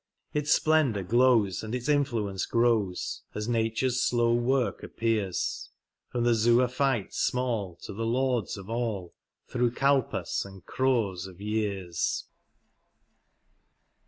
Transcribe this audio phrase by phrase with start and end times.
[0.33, 5.69] Its splendour glows and its influence g^ows As Nature's slow work appears,
[6.09, 9.13] From the zoophyte small to the Lords of all.
[9.47, 12.25] Through k^pas and crores of years.